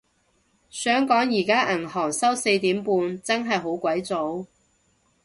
[0.71, 4.47] 想講而家銀行收四點半，真係好鬼早